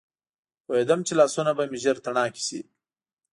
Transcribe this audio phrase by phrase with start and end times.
[0.65, 2.59] پوهېدم چې لاسونه به مې ژر تڼاکي شي.